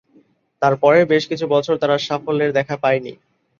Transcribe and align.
তার 0.61 0.73
পরের 0.77 1.05
বেশ 1.05 1.23
কিছু 1.27 1.45
বছর 1.47 1.75
তারা 1.77 1.95
সাফল্যের 1.97 2.51
দেখা 2.53 2.75
পায়নি। 2.77 3.13